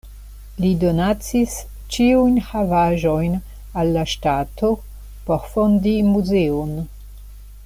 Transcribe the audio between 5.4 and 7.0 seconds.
fondi muzeon.